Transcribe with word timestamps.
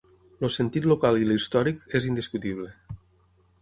El 0.47 0.51
sentit 0.55 0.87
local 0.93 1.21
i 1.25 1.29
l’històric 1.33 1.87
és 2.01 2.11
indiscutible. 2.11 2.71